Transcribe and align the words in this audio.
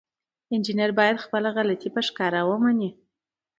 انجینر 0.53 0.91
باید 0.99 1.23
خپله 1.23 1.49
غلطي 1.57 1.89
په 1.95 2.01
ښکاره 2.07 2.41
ومني. 2.47 2.89